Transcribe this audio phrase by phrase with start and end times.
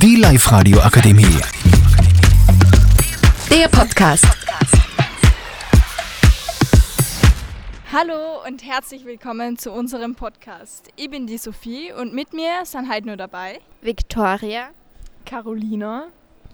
[0.00, 1.40] Die Live-Radio Akademie.
[3.50, 4.24] Der Podcast.
[7.92, 10.90] Hallo und herzlich willkommen zu unserem Podcast.
[10.94, 14.68] Ich bin die Sophie und mit mir sind heute nur dabei Victoria,
[15.26, 16.06] Carolina,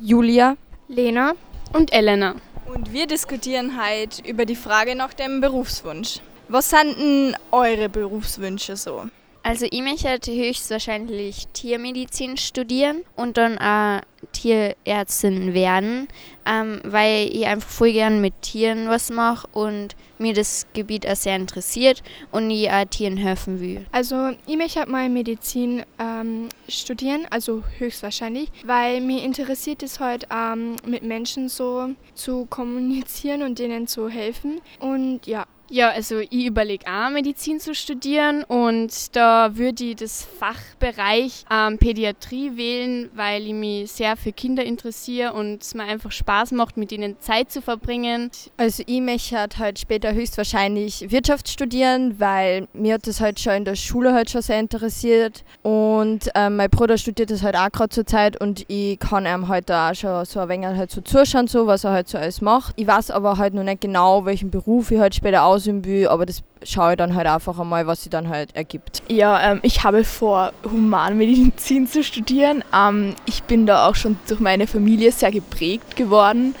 [0.00, 0.56] Julia,
[0.86, 1.32] Lena
[1.72, 2.36] und Elena.
[2.72, 6.20] Und wir diskutieren heute über die Frage nach dem Berufswunsch.
[6.46, 9.06] Was sind denn eure Berufswünsche so?
[9.44, 16.06] Also ich möchte höchstwahrscheinlich Tiermedizin studieren und dann auch Tierärztin werden,
[16.46, 21.16] ähm, weil ich einfach voll gern mit Tieren was mache und mir das Gebiet auch
[21.16, 23.84] sehr interessiert und ich auch Tieren helfen will.
[23.90, 30.76] Also ich möchte mal Medizin ähm, studieren, also höchstwahrscheinlich, weil mir interessiert es heute ähm,
[30.86, 35.46] mit Menschen so zu kommunizieren und denen zu helfen und ja.
[35.72, 41.78] Ja, also ich überlege auch Medizin zu studieren und da würde ich das Fachbereich ähm,
[41.78, 46.76] Pädiatrie wählen, weil ich mich sehr für Kinder interessiere und es mir einfach Spaß macht,
[46.76, 48.30] mit ihnen Zeit zu verbringen.
[48.58, 53.64] Also ich möchte halt später höchstwahrscheinlich Wirtschaft studieren, weil mir hat das halt schon in
[53.64, 57.88] der Schule halt schon sehr interessiert und ähm, mein Bruder studiert das halt auch gerade
[57.88, 61.46] zur Zeit und ich kann ihm halt auch schon so ein wenig halt so zuschauen,
[61.46, 62.74] so, was er halt so alles macht.
[62.76, 66.08] Ich weiß aber halt noch nicht genau, welchen Beruf ich halt später aus ausüben will,
[66.08, 69.02] aber das schaue ich dann halt einfach einmal, was sich dann halt ergibt.
[69.08, 72.64] Ja, ähm, ich habe vor, Humanmedizin zu studieren.
[72.74, 76.54] Ähm, ich bin da auch schon durch meine Familie sehr geprägt geworden.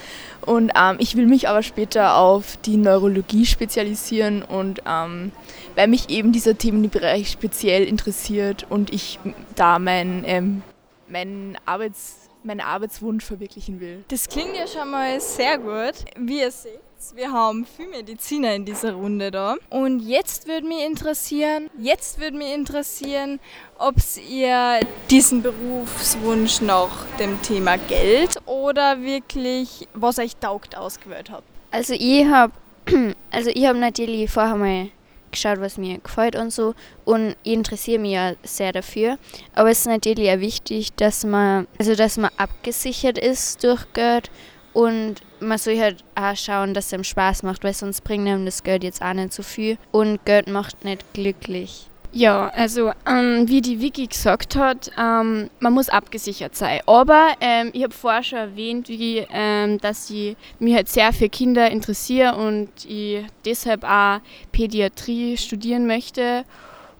[0.44, 5.30] Und ähm, ich will mich aber später auf die Neurologie spezialisieren und ähm,
[5.76, 9.20] weil mich eben dieser Themenbereich speziell interessiert und ich
[9.54, 10.62] da mein, ähm,
[11.08, 14.04] mein Arbeits, meinen Arbeitswunsch verwirklichen will.
[14.08, 16.04] Das klingt ja schon mal sehr gut.
[16.16, 16.80] Wie ihr seht,
[17.14, 19.56] wir haben viele Mediziner in dieser Runde da.
[19.70, 23.40] Und jetzt würde mich interessieren, jetzt würde mich interessieren,
[23.78, 23.96] ob
[24.28, 31.44] ihr diesen Berufswunsch nach dem Thema Geld oder wirklich, was euch taugt, ausgewählt habt.
[31.70, 32.52] Also ich habe
[33.30, 34.88] also ich habe natürlich vorher mal
[35.32, 36.74] geschaut, was mir gefällt und so.
[37.04, 39.18] Und ich interessiere mich ja sehr dafür.
[39.54, 44.30] Aber es ist natürlich auch wichtig, dass man, also dass man abgesichert ist durch Geld
[44.72, 48.46] und man soll halt auch schauen, dass es einem Spaß macht, weil sonst bringt einem
[48.46, 49.76] das Geld jetzt auch nicht so viel.
[49.90, 51.88] Und Geld macht nicht glücklich.
[52.14, 56.80] Ja, also ähm, wie die Vicky gesagt hat, ähm, man muss abgesichert sein.
[56.86, 61.30] Aber ähm, ich habe vorher schon erwähnt, wie, ähm, dass ich mich halt sehr für
[61.30, 64.20] Kinder interessiere und ich deshalb auch
[64.52, 66.44] Pädiatrie studieren möchte.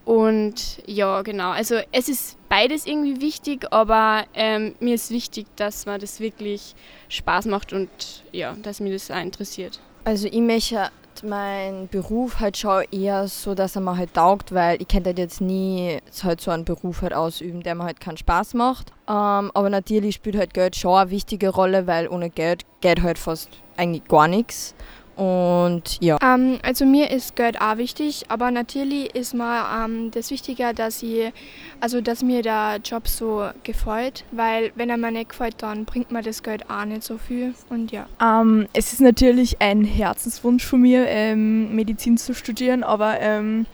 [0.03, 1.51] Und ja, genau.
[1.51, 6.73] Also es ist beides irgendwie wichtig, aber ähm, mir ist wichtig, dass man das wirklich
[7.09, 7.89] Spaß macht und
[8.31, 9.79] ja, dass mir das auch interessiert.
[10.05, 10.89] Also ich möchte
[11.23, 15.19] meinen Beruf halt schon eher so, dass er mir halt taugt, weil ich könnte halt
[15.19, 18.91] jetzt nie halt so einen Beruf halt ausüben, der mir halt keinen Spaß macht.
[19.07, 23.17] Ähm, aber natürlich spielt halt Geld schon eine wichtige Rolle, weil ohne Geld geht halt
[23.17, 24.75] fast eigentlich gar nichts.
[25.15, 26.17] Und ja.
[26.23, 31.03] Ähm, also mir ist Geld auch wichtig, aber natürlich ist mir ähm, das wichtiger, dass
[31.03, 31.31] ich,
[31.79, 36.11] also dass mir der Job so gefällt, weil wenn er mir nicht gefällt, dann bringt
[36.11, 38.07] mir das Geld auch nicht so viel und ja.
[38.21, 43.67] Ähm, es ist natürlich ein Herzenswunsch von mir, ähm, Medizin zu studieren, aber ähm,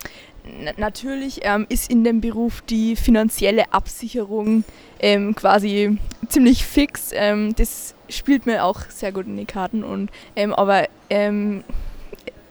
[0.77, 4.63] natürlich ähm, ist in dem Beruf die finanzielle Absicherung
[5.35, 7.11] quasi ziemlich fix.
[7.55, 9.83] das spielt mir auch sehr gut in die Karten.
[9.83, 11.63] Und, ähm, aber ähm,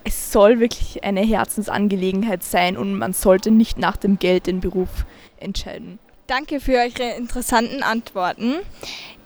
[0.05, 5.05] es soll wirklich eine Herzensangelegenheit sein und man sollte nicht nach dem Geld den Beruf
[5.39, 5.99] entscheiden.
[6.27, 8.57] Danke für eure interessanten Antworten.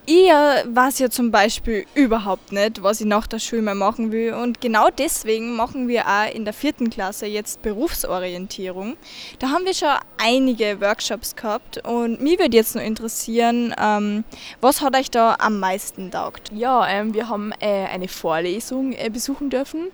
[0.05, 4.35] Ihr weiß ja zum Beispiel überhaupt nicht, was ich nach der Schule mal machen will.
[4.35, 8.97] Und genau deswegen machen wir auch in der vierten Klasse jetzt Berufsorientierung.
[9.39, 14.25] Da haben wir schon einige Workshops gehabt und mich würde jetzt nur interessieren, ähm,
[14.61, 16.51] was hat euch da am meisten taugt?
[16.53, 19.93] Ja, ähm, wir haben äh, eine Vorlesung äh, besuchen dürfen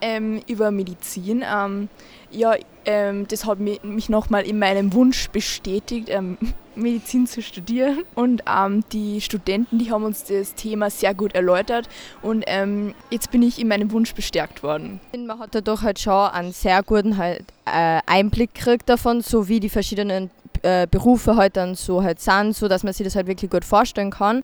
[0.00, 1.44] ähm, über Medizin.
[1.46, 1.88] Ähm,
[2.30, 6.38] ja, ähm, das hat mich, nochmal in meinem Wunsch bestätigt, ähm,
[6.76, 8.04] Medizin zu studieren.
[8.14, 11.88] Und ähm, die Studenten, die haben uns das Thema sehr gut erläutert
[12.22, 15.00] und ähm, jetzt bin ich in meinem Wunsch bestärkt worden.
[15.16, 19.60] Man hat dadurch halt schon einen sehr guten halt, äh, Einblick gekriegt davon, so wie
[19.60, 20.30] die verschiedenen
[20.62, 23.64] äh, Berufe halt dann so halt sind, so dass man sich das halt wirklich gut
[23.64, 24.42] vorstellen kann.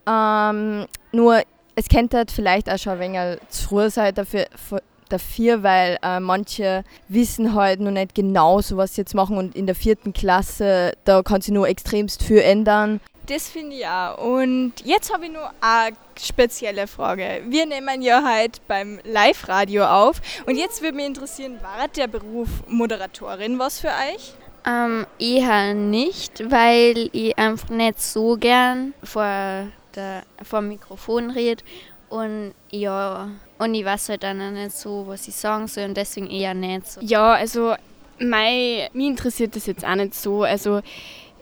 [1.12, 1.42] Nur
[1.76, 4.46] es könnte halt vielleicht auch schon ein wenig zu früh sein dafür,
[5.08, 9.54] dafür, weil äh, manche wissen halt noch nicht genau, so was sie jetzt machen und
[9.54, 13.00] in der vierten Klasse, da kann sich nur extremst viel ändern.
[13.26, 14.18] Das finde ich auch.
[14.18, 17.42] Und jetzt habe ich nur eine spezielle Frage.
[17.48, 22.48] Wir nehmen ja heute beim Live-Radio auf und jetzt würde mich interessieren, war der Beruf
[22.68, 24.34] Moderatorin was für euch?
[24.64, 31.62] Ähm, eher nicht, weil ich einfach nicht so gern vor, der, vor dem Mikrofon rede.
[32.08, 35.96] Und ja, und ich weiß halt dann auch nicht so, was ich sagen soll und
[35.96, 37.00] deswegen eher nicht so.
[37.00, 37.74] Ja, also
[38.18, 40.42] mei, mich interessiert das jetzt auch nicht so.
[40.42, 40.80] Also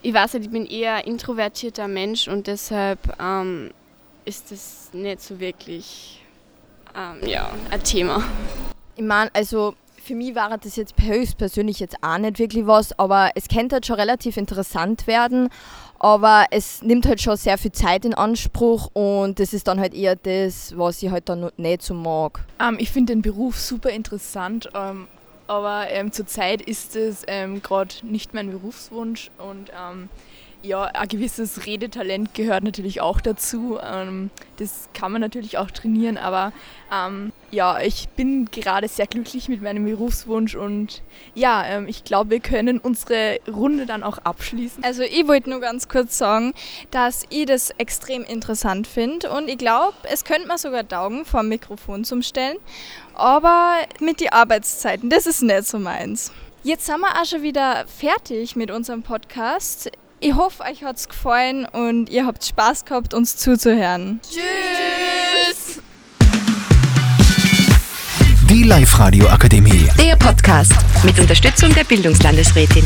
[0.02, 3.70] ich weiß halt, ich bin eher ein introvertierter Mensch und deshalb ähm,
[4.24, 6.22] ist das nicht so wirklich
[6.96, 8.22] ähm, ja, ein Thema.
[8.96, 9.74] Ich meine, also
[10.04, 13.86] für mich war das jetzt höchstpersönlich jetzt auch nicht wirklich was, aber es könnte halt
[13.86, 15.48] schon relativ interessant werden.
[15.98, 19.94] Aber es nimmt halt schon sehr viel Zeit in Anspruch und das ist dann halt
[19.94, 22.44] eher das, was ich halt dann nicht so mag.
[22.60, 25.08] Ähm, ich finde den Beruf super interessant, ähm,
[25.46, 30.10] aber ähm, zurzeit ist es ähm, gerade nicht mein Berufswunsch und ähm,
[30.64, 33.78] ja, ein gewisses Redetalent gehört natürlich auch dazu.
[33.82, 36.52] Ähm, das kann man natürlich auch trainieren, aber
[36.92, 41.02] ähm, ja, ich bin gerade sehr glücklich mit meinem Berufswunsch und
[41.34, 44.82] ja, ähm, ich glaube, wir können unsere Runde dann auch abschließen.
[44.82, 46.54] Also ich wollte nur ganz kurz sagen,
[46.90, 51.40] dass ich das extrem interessant finde und ich glaube, es könnte man sogar taugen, vor
[51.40, 52.56] dem Mikrofon zum Stellen,
[53.14, 56.32] aber mit den Arbeitszeiten, das ist nicht so meins.
[56.62, 59.90] Jetzt sind wir auch schon wieder fertig mit unserem Podcast.
[60.26, 64.20] Ich hoffe, euch hat es gefallen und ihr habt Spaß gehabt, uns zuzuhören.
[64.22, 65.82] Tschüss!
[68.48, 69.86] Die Live-Radio Akademie.
[69.98, 70.72] Der Podcast
[71.02, 72.84] mit Unterstützung der Bildungslandesrätin.